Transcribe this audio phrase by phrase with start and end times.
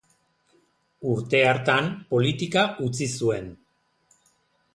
[1.15, 3.53] Urte hartan politika utzi zuen.